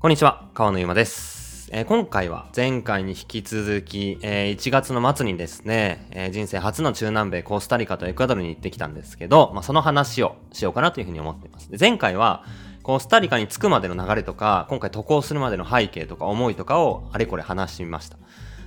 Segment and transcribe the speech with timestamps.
[0.00, 1.68] こんにちは、川野ゆまです。
[1.72, 11.68] えー今回は前回に引き続き、えー1月の末にですね、えー人生初の中南米コスタリカとエクアドルに行ってきたんですけど、まあ、その話をしようかなというふうに思っています。
[11.80, 12.44] 前回は
[12.84, 18.18] コスタリカに着くまでの流れとか、今回渡航するまでの背景とか思いとかをあれこれ話してみました。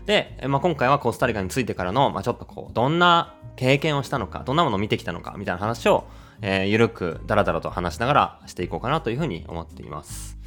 [0.06, 6.04] で、まあ、今回はコスタリカに着いてからの、まあ、ちょっとこう、どんな経験をしたのか、どんなものを見てきたのか、みたいな話を、
[6.42, 10.41] えーゆるくダラダラと話しながらしていこうかなというふうに思っています。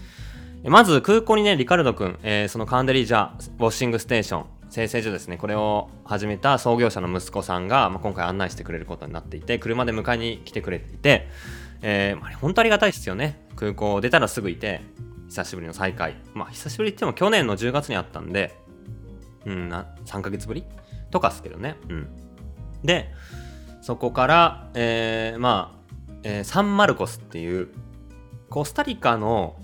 [0.66, 11.28] まず空港にね、リカルド君、えーそのカンデリージャウォッシングステーション、生成所ですね、これを始めた創業者の息子さんが、まあ、今回案内してくれることになっていて、車で迎えに来てくれていて、
[11.82, 13.46] えーまあ、本当ありがたいですよね。
[13.56, 14.80] 空港を出たらすぐいて、
[15.28, 16.16] 久しぶりの再会。
[16.32, 18.56] まあ、久しぶりって言っても去年の10月にあったんで、
[19.44, 20.64] うん、な3ヶ月ぶり？
[21.10, 21.76] とかっすけどね。
[21.90, 22.08] うん。
[22.82, 23.12] で、
[23.82, 27.68] そこから、えーまあ、えーサンマルコスっていう、
[28.48, 29.56] コスタリカの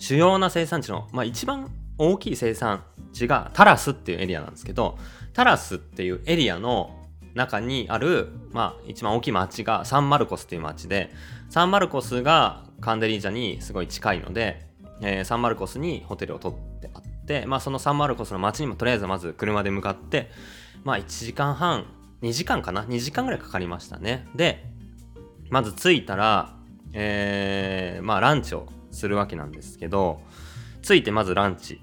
[0.00, 2.82] 主要な生産地の、まあ、一番大きい生産
[3.12, 4.98] 地がタラスっていうエリアなんですけど、
[5.34, 6.98] タラスっていうエリアの
[7.34, 11.10] 中にある、まあ、一番大きい町がサンマルコスっていう町で、
[11.50, 14.66] サンマルコスがカンデリージャにすごい近いので、
[15.02, 20.30] えーサンマルコスにホテルを取ってあって、まあ、そのサンマルコスの町にもとりあえずまず車で向かって、
[20.82, 21.84] まあ、1時間半、
[22.22, 24.26] 2時間かな ?2 時間ぐらいかかりましたね。
[24.34, 24.64] で、
[25.50, 26.56] まず着いたら、
[26.94, 30.20] えーまあランチをするわけなんですけど、
[30.82, 31.80] 着いてまずランチ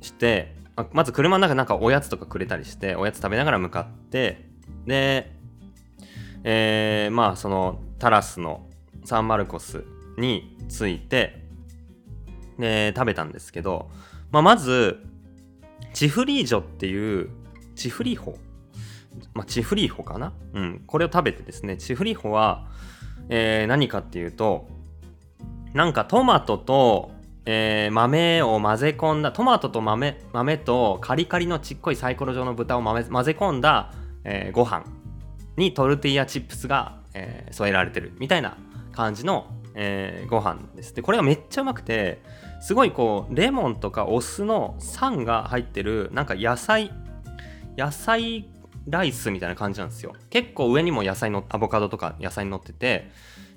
[0.00, 0.56] して、
[0.92, 4.48] まず車の中なんかおやつとかくれたりして、おやつ食べながら向かって、
[4.86, 5.32] で、
[6.44, 8.68] えーまあそのタラスの
[9.04, 9.84] サンマルコス
[10.18, 11.44] に着いて、
[12.58, 13.90] で、食べたんですけど、
[14.30, 15.04] まあまず、
[15.94, 17.30] チフリージョっていう、
[17.74, 18.38] チフリーホ
[19.34, 20.32] まあ、チフリーホかな？
[20.52, 20.82] うん。
[20.86, 22.68] これを食べてですね、チフリーホは、
[23.28, 24.68] えー何かっていうと、
[25.74, 27.10] なんかトマトと、
[27.44, 33.92] えー豆を混ぜ込んだ、トマトと豆豆とカリカリのちっこいサイコロ状の豚を混ぜ込んだ、
[34.24, 34.84] えーご飯
[35.56, 38.56] にトルティーヤチップスが、えー添えられてるみたいな
[38.92, 40.94] 感じの、えーご飯です。
[40.94, 42.22] で、これがめっちゃうまくて、
[42.60, 46.90] すごいこう、レモンとかお酢の酸が入ってる、なんか野菜、
[47.76, 48.48] 野菜
[48.88, 50.14] ライスみたいな感じなんですよ。
[50.30, 53.10] 結構上にも野菜の、アボカドとか野菜に乗ってて、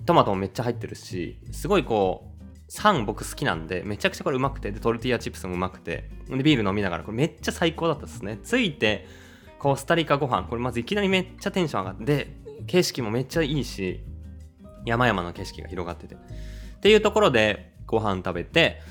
[0.05, 2.41] トマトもめっちゃ入ってるし、すごいこう、
[2.71, 8.39] 酸僕好きなんで、めちゃくちゃこれうまくて、で、トルティーヤチップスもうまくて、で、ビール飲みながら、これめっちゃ最高だったですね。
[8.43, 9.07] ついて、
[9.59, 14.03] コスタリカご飯、これまずいきなりめっちゃテンション上がって、で、景色もめっちゃいいし、
[14.85, 16.15] 山々の景色が広がってて。
[16.15, 16.17] っ
[16.79, 18.81] ていうところでご飯食べて、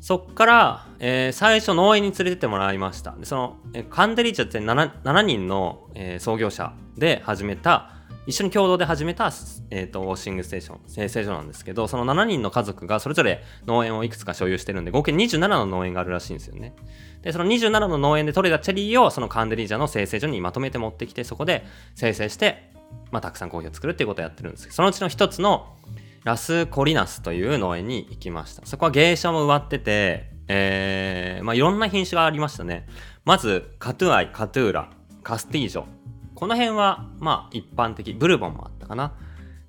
[0.00, 3.12] そっから、えー最初農園に連れてってもらいました。
[3.12, 7.92] でその、えーカンデリーチャって 7, 7人の、えー創業者で始めた、
[8.26, 9.32] 一緒に共同で始めた、
[9.70, 16.74] えーとウォッシングステーション、生成所なんですけど、その7人の家族がそれぞれ農園をいくつか所有してるんで、合計27の農園があるらしいんですよね。
[17.22, 21.64] で、その27の農園で採れたチェリーをそのカンデリージャの生成所にまとめて持ってきて、そこで
[21.94, 22.72] 生成して、
[23.10, 25.76] まあ、たくさんコーヒーを作るっていうことをやってるんですけど、そのうちの一つの
[26.24, 28.66] ラス・コリナスという農園に行きました。
[28.66, 32.86] そこは芸者も植わってて、えー、まあいろんな品種がありましたね。
[33.24, 34.90] まず、カトゥアイ、カトゥーラ、
[35.22, 35.99] カスティージョ。
[36.40, 38.14] この辺は、まあ一般的。
[38.14, 39.12] ブルボンもあったかな。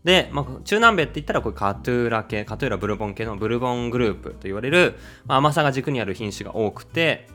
[0.06, 4.96] で、まあ、中南米って言ったらこれカトゥーラ系、カトゥーラブルボン系のブルボングループと言われる、
[5.26, 7.28] まあ、甘さが軸にある品種が多くて、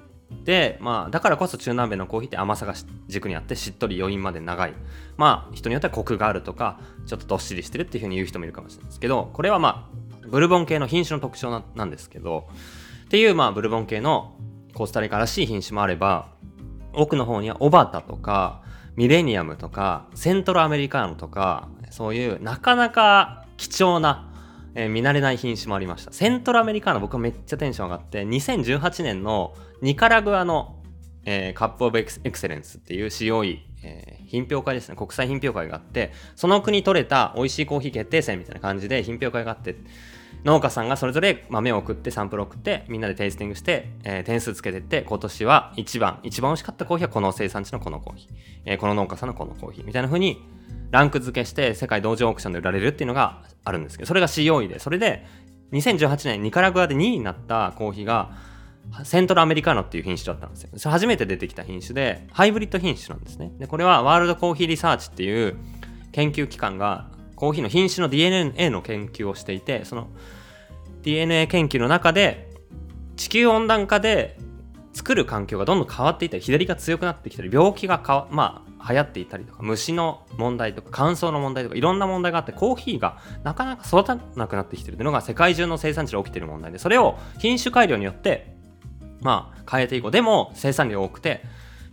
[0.45, 2.73] で、まあ、だからこそ中南米のコーヒーって甘さが
[3.09, 4.73] 軸にあってしっとり余韻まで長い。
[5.19, 9.91] まあ、人によってはコクがあるとか、ちょっとどっしりしてるっていうふうに言う人もいるかもしれないですけど、これはま
[10.25, 12.49] あ、ブルボン系の品種の特徴なんですけど、
[13.05, 14.35] っていう、まあ、ブルボン系の
[14.73, 16.31] コスタリカらしい品種もあれば、
[16.95, 18.65] 奥の方にはオバタとか、
[18.97, 24.33] ミレニアムとか、セントルアメリカーノとか、そういうなかなか貴重な、
[24.75, 26.13] えー見慣れない品種もありました。
[26.13, 30.83] セントルアメリカーノ僕はめっちゃテンション上がって、2018年のニカラグアの、
[31.25, 34.97] えーカップオブエクセエクセレンスっていう COE、え品評会ですね。
[34.97, 39.77] 国際品評会があって、その国取れた美味しいコーヒー決定戦みたいな感じで品評会があって、
[40.45, 48.31] 農家さんがそれぞれ豆を送ってサンプル送ってみんなでテイスティングして、えー点数つけてって今年は一番一番美味しかったコーヒーはこの生産地のこのコーヒー、
[48.65, 50.43] えーこの農家さんのこのコーヒーみたいな風に
[50.91, 55.27] ランク付けして世界同時オークションで売られるっていうのがあるんですけどそれが COE でそれで
[55.73, 58.31] 2018年ニカラグアで2位になったコーヒーが
[59.05, 60.71] セントルアメリカーノっていう品種だったんですよ。
[60.77, 63.53] それ初めて出てきた品種で、ハイブリッド品種なんですね。
[63.59, 65.57] で、これはワールドコーヒーリサーチっていう
[66.13, 70.09] 研究機関がコーヒーの品種の DNA の研究をしていて、その
[71.03, 72.51] DNA 研究の中で
[73.17, 74.39] 地球温暖化で
[74.93, 88.55] 作る環境がどんどん変わっていったり、左が強くなってきたり、病気がかわ、まあ、流行っていたりとか虫の問題とか乾燥の問題とかいろんな問題があってコーヒーがなかなか育たなくなってきてるっていうのが世界中の生産地で起きてる問題でそれを品種改良によって
[89.21, 90.11] まあ変えていこう。
[90.13, 91.43] でも生産量多くて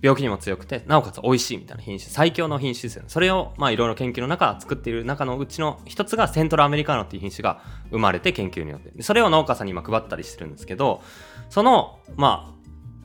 [0.04, 3.10] 病気にも強くてなおかつ美味しいみたいな品種最強の品種ですよね。
[3.10, 9.02] それをまあいろいろ研究の中作っている中のうちの一つがセントラアメリカーノっていう品種が生まれて研究によって。
[9.02, 11.02] それを農家さんに今配ったりしてるんですけど
[11.50, 12.54] そのま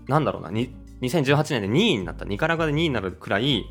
[0.09, 3.65] あなんだろうな2018年で2位になったニカラグアで2位になるくらい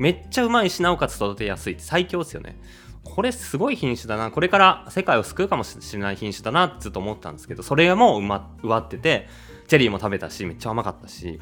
[0.00, 2.60] めっちゃうまいしなおかつ育てやすいって最強ですよね。
[3.04, 9.28] これすごい品種だなこれから世界を救うかもしれない品種だなってずっと思ったんですけどそれもうま植わってて
[9.66, 11.40] チェリーも食べたしめっちゃ甘かったし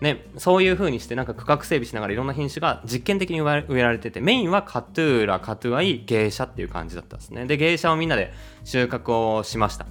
[0.00, 7.46] ね、そういう風にしてなんか区画整備しながらいろんな品種が実験的に植えられててメインはカトゥーラカトゥアイ芸者っていう感じだったんですね。
[7.46, 8.32] で芸者をみんなで
[8.64, 9.86] 収穫をしました。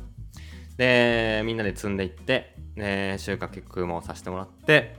[0.77, 4.95] でみんなで積んでいって、え収穫もさせてもらって、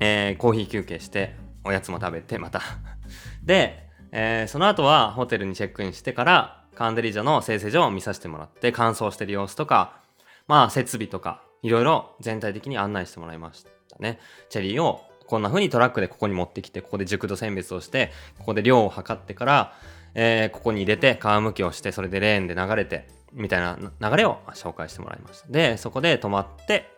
[0.00, 2.62] えー、コーヒー休憩しておやつも食べてまた。
[3.44, 10.00] で、えー、その後はホテルにチェックインしてからカンデリジョの生成所を見させてもらって乾燥してる様子とか
[10.48, 13.75] まあ設備とかいろいろ全体的に案内してもらいました。
[14.00, 14.18] ね。
[14.48, 19.72] チェリーをこんな風にトラックでここに持ってきて、ここで熟度選別をして、ここで量を測ってから、
[20.14, 25.48] えー、ここに入れて皮むきをして、それでレーンで流れて、みたいな流れを紹介してもらいました。
[25.48, 26.90] で、そこで泊まって、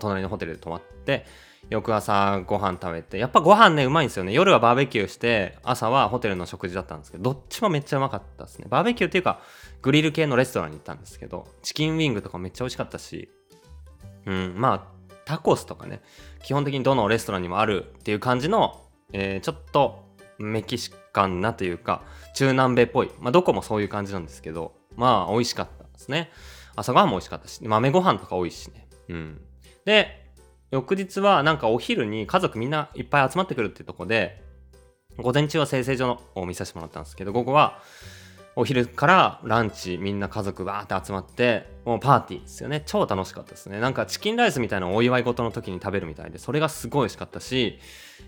[0.00, 1.24] 隣のホテルで泊まって、
[1.70, 4.32] 翌朝ご飯食べて、やっぱご飯ね、うまいんですよね。
[4.32, 8.66] 夜はバーベキューして、朝はホテルの食事だったんですけど、どっちもめっちゃうまかったですね。
[8.68, 9.40] バーベキューっていうか、
[9.80, 13.30] グリル系のレストランに行ったんですけど、チキンウィングとかめっちゃ美味しかったし、
[14.26, 16.02] うん、まあ、タコスとかね
[16.42, 18.80] 基本的にどのレストランにもあるっていう感じの、
[19.12, 20.04] えー、ちょっと
[20.38, 22.02] メキシカンなというか
[22.34, 26.30] 中南米っぽい、まあ、どこもそういう感じなんですけどまあ美味しかったですね。
[26.74, 28.88] 朝ごはんも美味しかったし豆ご飯とか多いしね。
[29.08, 29.40] うん。
[29.84, 30.32] で
[30.70, 34.42] 翌日はなんかお昼に家族みんないっぱい集まってくるっていうとこで
[35.18, 37.82] 午前中は生成所のを見させてもらったんですけど午後は
[38.54, 42.82] お昼からランチみんな家族バーって集まってもうパーティーですよね。
[42.84, 43.80] 超楽しかったですね。
[43.80, 47.78] なんかチキンライスみたいなお祝い事の時に食べるみたいでそれがすごい美味しかったし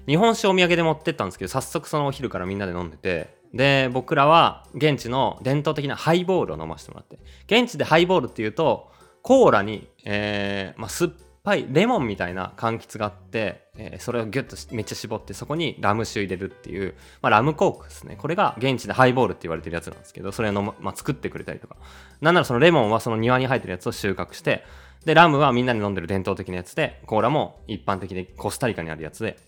[0.06, 8.90] 日本酒お土産で持ってったんですけど早速そのお昼からみんなで飲んでてで僕らは現地の伝統的なハイボールを飲ませてもらって現地でハイボールっていうと
[9.22, 11.12] コーラに、えーまあ、酸っ
[11.44, 18.16] ぱいレモンみたいな柑橘があって、えー、それをギュッとめっちゃ絞ってそこにラム酒入れるっていう、まあ、ラムコークですね。
[18.16, 21.76] これが現地でハイボールって言われてるやつなんですけどそれの、まあ、作ってくれたりとか。
[22.22, 24.64] なんならそのレモンはその庭に生えてるやつを収穫して
[25.04, 29.38] でラムはみんなで飲んでる伝統的なやつでコーラも一般的でコスタリカにあるやつで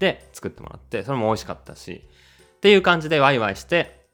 [0.00, 2.04] で作ってもらってそれも美味しかったし
[2.56, 4.04] っていう感じでワイワイして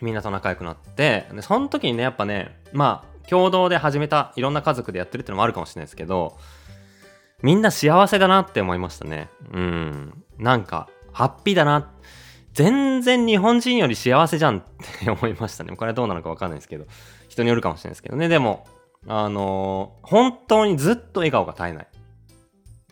[0.00, 6.38] みんなと仲良くなってでその時にねやっぱねまあ共同で始めたいろんな家族でやってるってのもあるかもしれないですけど
[7.42, 9.28] みんな幸せだなって思いましたね。
[9.52, 10.24] うん。
[10.38, 11.90] なんか、ハッピーだな。
[12.52, 14.62] 全然日本人より幸せじゃんっ
[15.00, 15.74] て 思いましたね。
[15.74, 16.86] これはどうなのかわかんないですけど。
[17.28, 18.28] 人によるかもしれないですけどね。
[18.28, 18.66] でも、
[19.06, 21.86] あのー、本当にずっと笑顔が絶えない。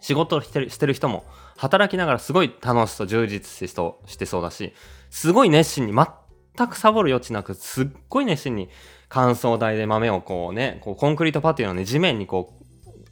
[0.01, 1.25] 仕事してるしてる人も、
[1.57, 4.73] 働きながらすごい楽しそう、充実しそうしてそうだし、
[5.11, 8.71] すごい熱心に、全くサボる余地なく、すっごい熱心に
[9.11, 12.60] 乾燥台で豆をこうね、こうコンクリートパティのね、地面にこう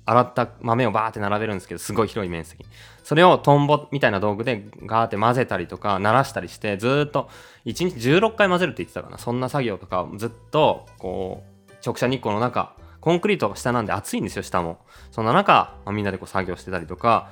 [0.08, 2.64] 洗った豆をバーって並べるんですけど、すごい広い面積。
[3.04, 7.28] それをトンボみたいな道具でガーって混ぜたりとか、鳴らしたりして、ずっと
[7.66, 9.18] 1日16回混ぜるって言ってたかな。
[9.18, 14.78] そんな作業とかずっと、こう、直射日光の中、コンクリートが下なんで暑いんですよ、下も。
[15.10, 17.30] そんな中、まあ、みんなでこう作業してたりとか、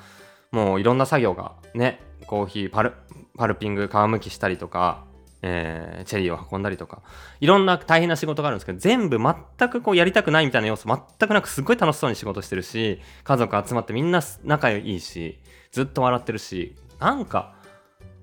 [0.52, 2.92] もういろんな作業がね、コーヒーパル、
[3.38, 5.04] パルピング、皮むきしたりとか、
[5.42, 7.02] えー、チェリーを運んだりとか、
[7.40, 15.38] いろんな大変な仕事があるんですけど、全部全くこうやりたくないみたいな要素全くなくすごい楽しそうに仕事してるし、家族集まってみんな仲いいし、
[15.72, 17.54] ずっと笑ってるし、なんか、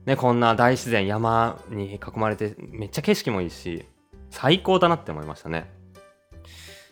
[0.05, 3.85] ね、こんな大自然山に囲まれてめっちゃ景色もいいし、
[4.29, 5.71] 最高だなって思いましたね。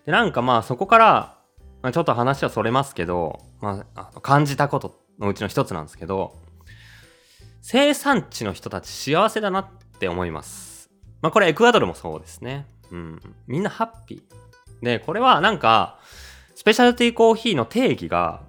[0.06, 1.38] で、なんかまあそこから、
[1.82, 6.36] まあ、ちょっと話はそれますけど、まあ、あ感じたことのうちの一つなんですけど、
[7.62, 10.90] 生産地の人たち幸せだなってって思います。
[11.22, 12.66] まあこれエクアドルもそうですね。
[12.92, 13.22] うん。
[13.46, 14.84] みんなハッピー。
[14.84, 16.00] で、これはなんか、
[16.56, 18.42] スペシャルティーコーヒーの定義が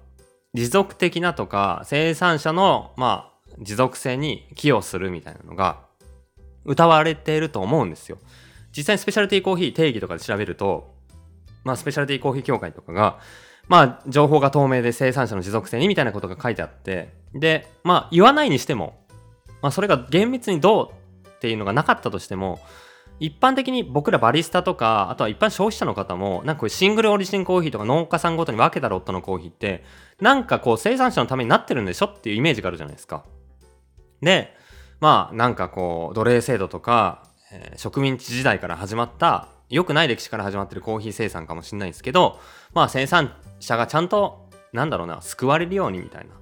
[0.55, 5.81] 持続的なとか生産者のまあ持続性に寄与するみたいなのが
[6.65, 8.17] 歌われていると思うんですよ。
[8.75, 10.95] 実際にスペシャルティーコーヒー定義とかで調べると、
[11.63, 13.19] まあスペシャルティーコーヒー協会とかが、
[13.67, 19.05] まあ情報が透明で生産者の持続性にみたいなことが書いてあって、で、まあ言わないにしても、
[19.61, 21.02] まあそれが厳密にどう
[21.43, 22.61] っていうのがなかったとしても
[23.19, 29.83] 一般的に僕らバリスタとかあとは一般消費者の方もなんかこシングルオリジンコーヒーとか農家さんごとに分けたロットのコーヒーって
[30.21, 33.25] なんかこう生産者のためになってるんでしょっていうイメージがあるじゃないですか。
[34.21, 34.55] で、
[35.01, 42.39] まあなんかこう奴隷制度とか、えー、植民地時代から始まった良くない歴史から始まってるコーヒー生産かもしれないですけど
[42.73, 46.33] まあ生産者がちゃんとなんだろうな救われるようにみたいな、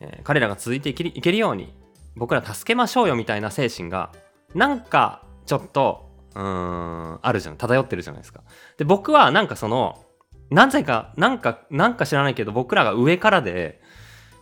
[0.00, 1.72] えー、彼らが続いていけいけるように
[2.16, 4.12] 僕ら助けましょうよみたいな精神が
[4.54, 7.56] なんかちょっとうんあるじゃん。
[7.56, 8.42] 漂ってるじゃないですか。
[8.76, 10.04] で僕はなんかその
[10.50, 13.80] なぜかなんかなんか知らないけど僕らが上からで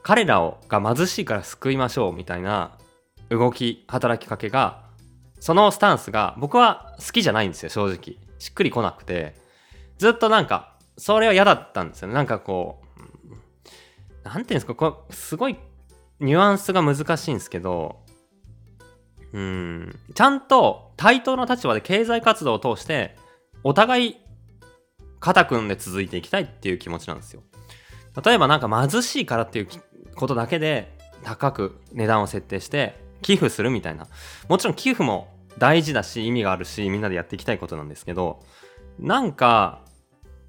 [0.02, 2.78] 彼らをが貧しいから救いましょうみたいな
[3.30, 4.84] 動き働きかけが
[5.40, 8.16] そのスタンスが僕は好きじゃないんですよ正直。
[8.38, 9.34] しっくりこなくて。
[9.98, 12.14] ずっとなんかそれは嫌だったんですよね。
[12.14, 12.98] なんかこう
[14.22, 15.56] 何ていうんですかこうすごい
[16.20, 18.00] ニュアンスが難しいんですけど
[19.32, 19.98] うん。
[20.14, 23.16] ちゃんと対等な立場で経済活動を通して
[23.62, 24.16] お互い
[25.20, 27.42] 肩組んで続いていきたいっていう気持ちなんですよ。
[28.24, 29.68] 例えばなんか貧しいからっていう
[30.14, 34.06] ことだけで高く値段を設定して寄付するみたいな。
[34.48, 38.44] もちろん寄付も大事だし意味があるしみんなでやっていきたいことなんですけど
[38.98, 39.82] なんか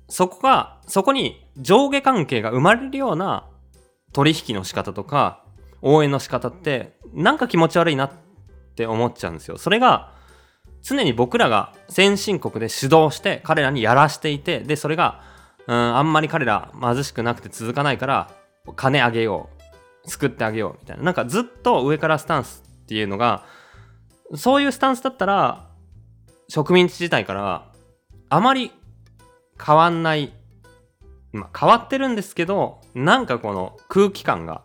[0.07, 3.47] そこがそこに上下関係が生まれるような
[4.13, 5.43] 取引の仕方とか
[5.81, 8.28] 応援の仕方ってなんか気持ち悪いなって
[8.79, 9.57] って思っちゃうんですよ。
[9.57, 10.13] それが
[10.81, 15.21] 常に僕らが先進国で主導して彼らにやらしていてでそれが
[15.67, 18.31] うんあんまり彼ら貧しくなくて続かないから
[18.77, 19.49] 金あげよ
[20.05, 21.03] う救ってあげようみたいな。
[21.03, 23.43] なんかずっと上からスタンスっていうのが
[24.35, 25.67] そういうスタンスだったら
[26.47, 27.73] 植民地自体からは
[28.29, 28.71] あまり
[29.61, 30.31] 変わんない。
[31.33, 34.63] まあ変わってるんですけどなんかこの空気感が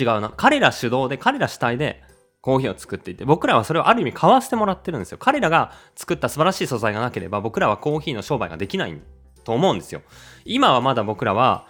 [0.00, 0.32] 違うな。
[0.34, 2.02] 彼ら主導で彼ら主体で
[2.46, 5.18] コーヒーを作っていて僕らはそれをある意味買わせてもらってるんですよ。
[5.18, 8.96] 彼らが作った素晴らしい素材がなければ僕らはコーヒーの商売ができない
[9.42, 10.02] と思うんですよ。
[10.44, 11.66] 今はまだ僕らは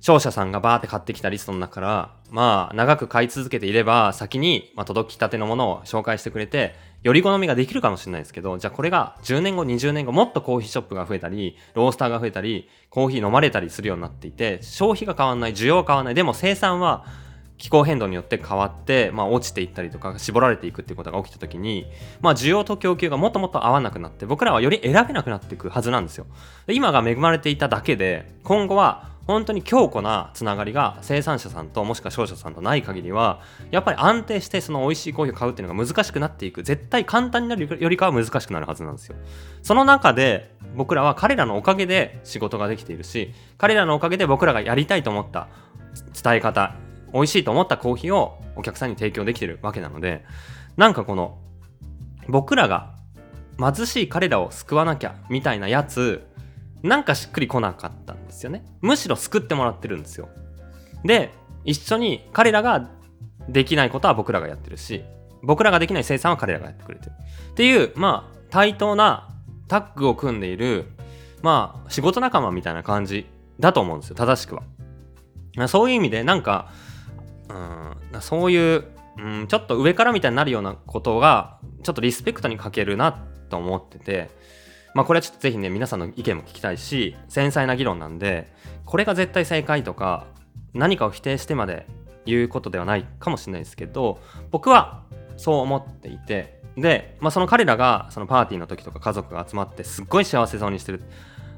[0.00, 16.14] 商社さんがバーって買ってきたリストの中からまあ長く買い続けていれば先に、ま、届きたてのものを紹介してくれてより好みができるかもしれないですけどじゃあこれが10年後20年後もっとコーヒーショップが増えたりロースターが増えたりコーヒー飲まれたりするようになっていて消費が変わんない需要は変わんない。
[16.14, 17.06] でも生産は
[17.58, 21.86] 気候変動によって変わって、まあ、落ちていったりとか絞られていくっていうことが起きた時に、
[22.20, 26.26] まあ、需要と供給がもっともっと合わなくなって僕らはより選べなくなっていくはずなんですよ。
[26.68, 33.40] 今が恵まれていただけで今後は本当に強固なつながりが生産者さんともしくは商社さんとない限りは
[33.72, 39.16] やっぱり安定してその美味しいコーヒーを買うっていうのが難しくなっていく絶対簡単になるよりかは難しくなるはずなんですよ
[39.62, 45.48] その中で僕らは彼らのおかげで仕事ができているし彼らのおかげで僕らがやりたいと思った
[46.22, 46.76] 伝え方
[47.16, 50.24] 美味しいと思ったコーヒーをお客さんに提供できてるわけなので
[50.76, 51.38] なんかこの
[52.28, 52.94] 僕らが
[53.58, 56.26] 貧しい彼らを救わなきゃみたいなやつ
[56.82, 58.64] なんかしっくりこなかったんですよね。
[58.82, 60.28] むしろ救ってもらってるんですよ。
[61.04, 61.32] で
[61.64, 62.90] 一緒に彼らが
[63.48, 65.02] できないことは僕らがやってるし
[65.42, 67.12] 僕らができない生産は彼らがやってくれてる。
[67.52, 69.30] っていうまあ対等な
[69.68, 70.92] タッグを組んでいる
[71.42, 73.26] まあ仕事仲間みたいな感じ
[73.58, 74.16] だと思うんですよ。
[74.16, 74.62] 正しくは。
[75.68, 76.70] そういう意味でなんか
[77.48, 78.20] うん。
[78.20, 78.84] そういう、
[79.18, 83.12] うん、ちょっと上からみたいになるようなことがちょっとリスペクトに欠けるな
[83.48, 84.30] と思ってて
[84.94, 88.52] まあこれはちょっとぜひね皆さんの意見も聞きたいし繊細な議論なんで
[88.84, 90.26] これが絶対正解とか
[90.74, 91.86] 何かを否定してまで
[92.26, 95.04] 言うことではないかもしれないですけど僕は
[95.36, 101.02] そう思っていてで、まあ、その彼らがそのパーティーの時とか家族が集まってすっごい幸せそうにしてる。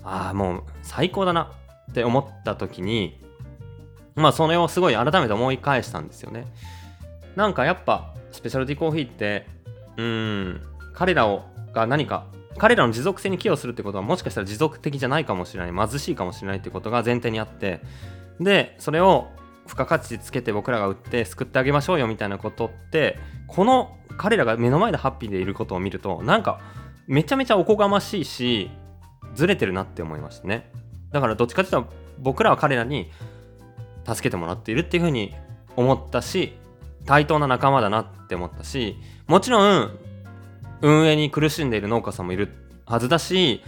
[0.04, 1.52] ああもう最高だな
[1.90, 3.20] って思った時に
[4.18, 6.46] まあそれをすごい改めて思い返したんですよね。
[7.36, 9.46] なんかやっぱスペシャルティコーヒーって
[9.96, 10.60] うん
[10.92, 12.26] 彼らをが何か
[12.58, 17.80] 彼らの持続性に寄与するってことはもしかしたら持続的じゃないかもしれない貧しいかもしれないってことが前提にあって
[18.40, 19.28] でそれを
[19.66, 26.60] 付加価値つけて僕らが売って救ってあげましょうよみたいなことってこの彼らが目の前でハッピーでいることを見るとなんか
[27.06, 28.70] めちゃめちゃおこがましいし
[29.34, 30.70] ずれてるなって思いましたね。
[31.12, 33.10] だからどっちかっていうと僕らは彼らに
[34.08, 35.34] 助けてもらっているっていうふうに
[35.76, 36.54] 思ったし
[37.04, 38.96] 対等な仲間だなって思ったし
[39.26, 39.98] もちろん
[40.80, 42.48] 運営に苦しんでいる農家さんもいる
[42.86, 43.62] はずだし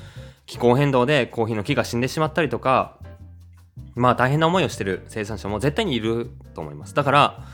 [0.46, 2.98] 気候変動でコーヒーの木が死んでしまったりとか
[3.94, 6.94] まあ大変な思いをしてる生産者も絶対にいると思います。
[6.94, 7.44] だから、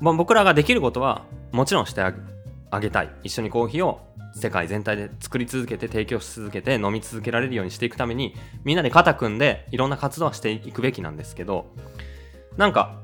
[0.00, 3.10] まあ、僕らができることはもちろんしてあげたい。
[3.22, 4.00] 一緒にコーヒーを
[4.34, 8.34] 世界全体で作り続けて提供し続けて飲み続けられるようにしていくために
[8.64, 11.66] みんなで肩組んでいろんな活動はしていくべきなんですけど
[12.56, 13.00] なんか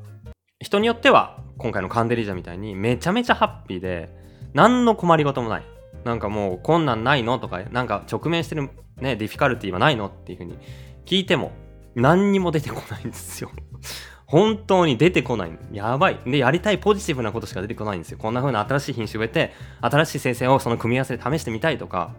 [0.60, 4.10] 人によっては今回のカンデリジャみたいにめちゃめちゃハッピーで
[4.54, 5.64] 何の困りごともない
[6.04, 10.58] なんかもう困難ないのとかなんか直面してるねディフィカルティはないのっていうふうに
[11.04, 11.52] 聞いても
[11.94, 13.50] 何にも出てこないんですよ
[14.26, 16.20] 本当に出てこないやばい。
[16.24, 18.18] で、やりたいポジティブなことしか出てこないんですよ。
[18.18, 22.14] こんな風な新しい品種植えて、新しい生成をその組み合わせで試してみたいとか、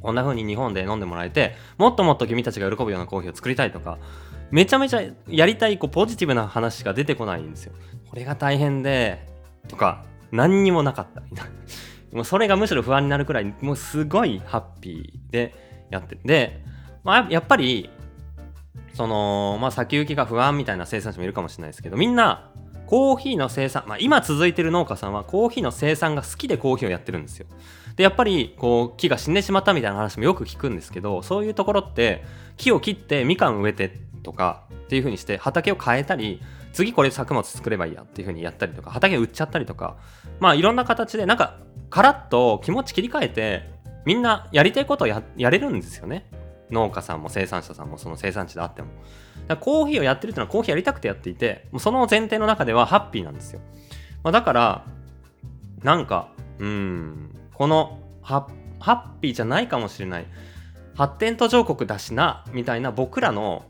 [0.00, 3.98] こんな風に日本で飲んでもらえて、もっともっと君たちが喜ぶようなコーヒーを作りたいとか、
[4.52, 7.72] めちゃめちゃやりたいこうポジティブな話しか出てこないんですよ。
[8.08, 9.26] これが大変で、
[9.66, 11.22] とか、何にもなかった。
[12.14, 15.54] もうそれがむしろ不安になるくらい、もうすごいハッピーで
[15.90, 16.62] やってで、
[17.02, 17.88] まあ、やっぱり、
[18.92, 22.50] その、まあ、先行きが不安みたいな生産者もいるかもしれないですけど、みんな、
[22.86, 27.46] コーヒーの生産、まあ、今続いてる農家さんはコーヒーの生産が好きでコーヒーをやってるんですよ。
[27.96, 32.22] で、やっぱり、こう、木が死んでしまったみたいな話もよく聞くんですけど、そういうところって、
[32.58, 36.40] 木を切ってみかん植えてとかっていう風にして畑を変えたり、
[36.72, 39.96] 次これ作物作ればいいやっていう風にやったりとか、畑売っちゃったりとか、
[40.40, 41.58] まあいろんな形で、なんか、
[41.90, 43.70] カラッと気持ち切り替えて、
[44.04, 46.30] みんなやりたいことをやれるんですよね。
[46.70, 48.88] 農家さんも生産者さんもその生産地であっても。
[49.46, 53.60] だコーヒーをやってるっていうのはコーヒーやりたくてやっていて、もうその前提の中ではハッピーなんですよ。
[54.22, 54.84] まあ、だから、
[55.82, 58.46] なんか、うん、このハ
[58.80, 60.26] ッピーじゃないかもしれない。
[60.94, 63.64] 発展途上国だしな、みたいな僕らの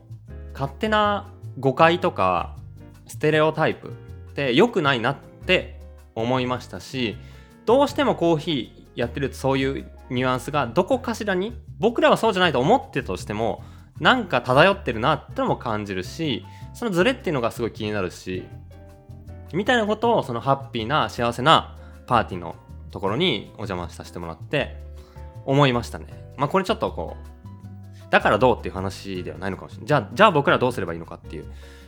[0.53, 2.55] 勝手な誤解とか
[3.07, 3.91] ステレオタイプっ
[4.33, 5.79] て良くないなって
[6.15, 7.17] 思いましたし、
[7.65, 13.63] どうしてもコーヒーやってるとそういうニュアンスがどこかしらに僕らはそうじゃないと思ってとしても
[13.99, 18.43] なんか漂ってるなってのも感じるしそのズレっていうのがすごい気になるし
[19.53, 22.55] みたいなことをそのハッピーな幸せなパーティーの
[22.91, 24.77] ところにお邪魔させてもらって
[25.45, 26.07] 思いましたね。
[26.37, 27.27] まあこれちょっとこう
[28.13, 29.87] だからどうっていう話ではないのかもしれない。
[29.87, 31.45] じゃあじゃあ僕らどうすればいいのかっていう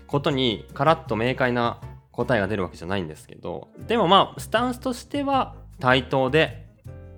[0.07, 1.79] ことにカラッと明快な
[2.11, 6.65] 答えが出るわけじゃないんですけどでもまあスタンスとしては対等で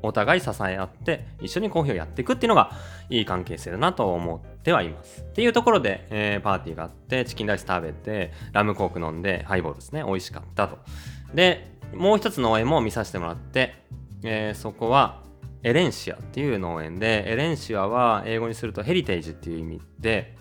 [0.03, 2.71] お互い支え合って一緒にコーヒーをやっていくっていうのが
[3.09, 5.21] いい関係性だなと思ってはいます。
[5.21, 10.79] っていうところで、えー、パーティーがあってチキンライス食べてラムコーク飲んでハイボールですね美味しかったと。
[11.33, 13.73] でもう一つ農園も見させてもらって、
[14.23, 15.23] えー、そこは
[15.63, 20.35] エレンシアっていう農園でエレンシアは英語にするとヘリテージっていう意味で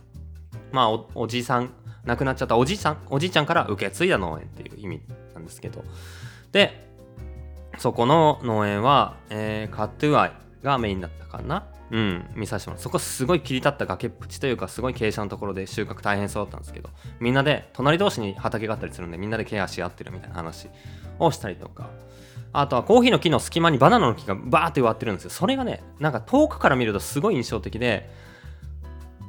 [0.72, 1.72] まあおおじさん
[2.04, 5.02] 亡くなっちゃったおじいさんおじいちゃんから受け継いだ農園っていう意味
[5.34, 5.84] なんですけど。
[6.52, 6.86] で
[7.78, 11.66] そこの農園は、えー、カトゥアイがメインだったかな？
[11.90, 12.82] うん、見させてもらう。
[12.82, 16.88] そこすごい切り立った崖っぷちというか、すごい傾斜のところで収穫大変そうだったんですけど、
[17.20, 20.68] みんなで、隣同士に畑があったりするんで、みんなでケアし合ってるみたいな話
[21.18, 21.90] をしたりとか、
[22.60, 25.30] あとはコーヒーの木の隙間にバナナの木がバーって植わってるんですよ。
[25.30, 28.10] それがね、なんか遠くから見るとすごい印象的で、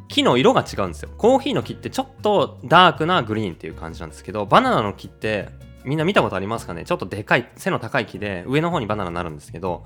[0.07, 1.09] 木の色が違うんですよ。
[1.17, 5.49] コーヒーの木ってちょっとダークなグリーンっていう感じなんですけど、バナナの木って
[5.83, 6.85] みんな見たことありますかね？
[6.85, 9.85] ちょっとでかい、背の高い木で、上の方にバナナになるんですけど、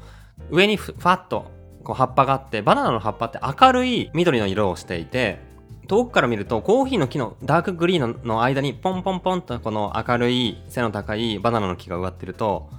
[0.50, 1.52] 上にふわっと
[1.84, 5.40] こう葉っぱがあって、バナナの葉っぱって明るい緑の色をしていて、
[5.88, 12.70] 遠くから見るとコーヒーの木のダークグリーンの間にポンポンポンとこの明るい背の高いバナナの木が植わってると、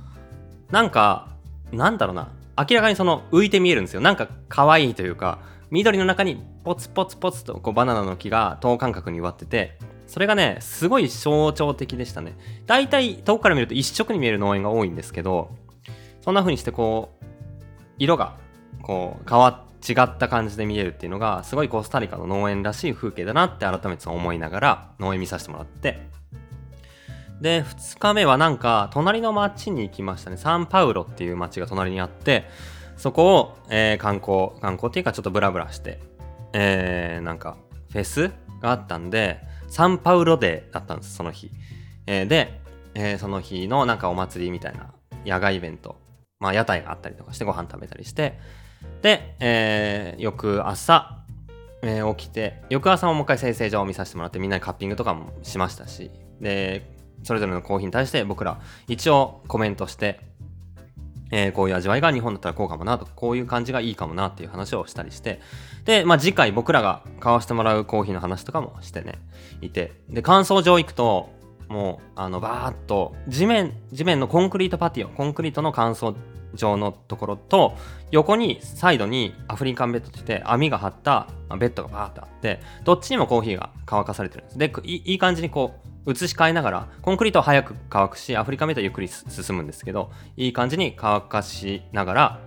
[0.73, 1.29] なんか、
[1.71, 4.01] なんだろうな、明らかにその浮いて見えるんですよ。
[4.01, 5.39] なんか可愛いというか、
[5.71, 12.37] 緑の中にポツポツポツとこうバナナの木が等間隔に植わってて、それがね、すごい象徴的でしたね。
[12.67, 15.51] 大体遠くから見ると一色に見える農園が多いんですけど、
[16.23, 17.25] そんな風にしてこう、
[17.99, 18.39] 色が
[18.81, 26.09] こう変わ違った感じで見えるっていうのが、すごいコスタリカの農園らしい風景だなって改めて思いながら農園見させてもらって、
[27.42, 30.37] で、2日目はなんか、隣の町に行きましたね。
[30.37, 32.44] サンパウロっていう町が隣にあって、
[32.96, 35.98] そこを、えー、観光、観光っていうかちょっとブラブラして、
[36.52, 37.57] えー、なんか、
[37.90, 41.50] フェスがあったんで、サンパウロデーだったんです、その日。
[42.07, 42.61] えー、で、
[42.94, 44.94] えー、その日のなんかお祭りみたいな
[45.26, 45.96] 野外イベント、
[46.38, 48.38] まあ屋台があったりとかしてご飯食べたりして、
[49.02, 51.24] で、えー、翌朝、
[51.83, 56.91] えー、起きて、翌朝ももう一回生成場を見させてもらってみんなでカッピングとかもしましたし、で、
[57.23, 60.21] それぞれのコーヒーに対して僕ら一応コメントして、
[61.31, 65.41] えー、こういう味わいが日本だったらこうかもなとこういう感じがいいかもなっていう話をしたりして
[65.85, 69.19] で、まあ、次回僕らが買わせてもらうコーヒーの話とかもしてね
[69.61, 71.31] いてで乾燥場行くと
[71.69, 76.15] もうあのバーッと地面地面のコンクリートパティオコンクリートの乾燥
[76.55, 77.77] 場のところと
[78.11, 84.59] 横にサイドにアフリカンベッドとして網が張ったベッドがバーってあってどっちにもコーヒーが乾かされてるんです。
[84.59, 85.75] でいい感じにこ
[86.07, 92.41] う移し替えながら、コンクリートは早く乾くし、アフリカメイトはゆっくり進むんですけど、いい感じに乾かしながら、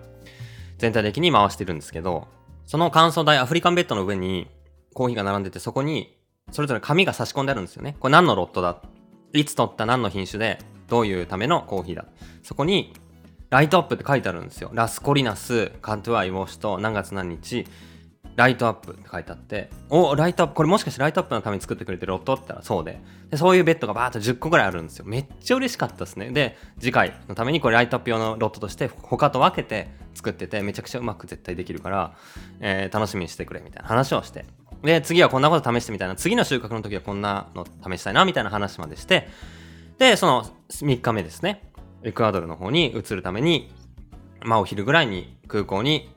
[0.78, 2.28] 全体的に回してるんですけど、
[2.66, 4.52] その乾燥台、アフリカンベッドの上に
[4.94, 6.18] コーヒーが並んでて、そこに
[6.52, 7.96] それぞれ紙が差し込んであるんですよね。
[8.02, 8.82] これ何のロットだ？
[9.32, 9.86] いつ取った？
[9.86, 12.06] 何の品種で、どういうためのコーヒーだ？
[12.44, 12.94] そこに、
[13.56, 14.70] ライトアップって書いてあるんですよ。
[14.74, 17.66] ラスコリナス、カントゥアイウォシと何月何日、
[18.36, 25.06] ライトアップって書いてあって、お、ライトアップ、これもしかしてライトアップのために作ってくれてるロットって言ったらそうでで、そういうベッドがバーっと10個ぐらいあるんですよ。
[25.08, 26.32] めっちゃ嬉しかったですね。
[26.32, 32.14] で、次回のためにこれライトアップ用のロットとして他と分けて作ってて、めちゃくちゃうまく絶対できるから、
[32.60, 34.44] えー楽しみにしてくれみたいな話をして。
[34.84, 39.30] で、次はこんなこと試してみたいな、次の収穫の時はこんなの試したいなみたいな話までして、
[39.98, 41.72] で、その3日目ですね、
[42.06, 43.74] エクアドルの方に移るために、
[44.44, 46.14] まあお昼ぐらいに空港に、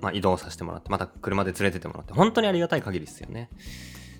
[0.00, 3.50] まあ、移動させてもらって、また車で連れてってもらって、本当にありがたい限りですよね。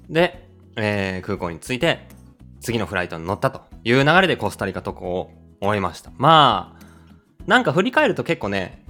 [0.09, 2.09] で、えー空港に着いて、
[2.61, 5.31] 次のフライトに乗ったという流れでコスタリカ渡航を
[5.61, 6.11] 終えました。
[6.17, 6.85] まあ、
[7.47, 8.85] なんか振り返ると結構ね、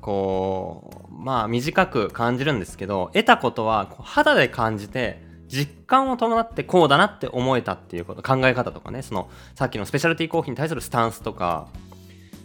[0.00, 11.68] こう、まあ短く感じるんですけど、得たことは肌で感じて、実感を伴ってこうだなって思えたっていうこと、考え方とかね、そのさっきのスペシャルティーコーヒーに対するスタンスとか、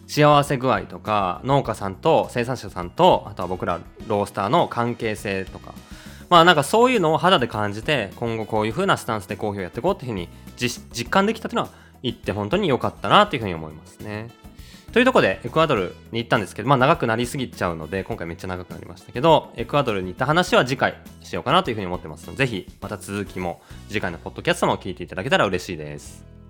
[0.07, 5.73] 幸せ具合とか農家さんと生産者さんとあとは僕らロースターの関係性とか
[6.29, 14.29] まあなんかそういうのを肌で感じて今後こういう風なスタンスでコーヒーをやっていこうっていうふうに実感できたっていうのは言って本当に良かったなっていうふうに思いますね。
[14.93, 26.42] というとこでエクアドルに行ったんですけどまあ長くなりすぎちゃうので今回めっちゃ長くなりましたけどエクアドルに行った話は次回しようかなというふうに思ってますのでぜひまた続きも次回のポッドキャストも聞いていただけたら嬉しいです。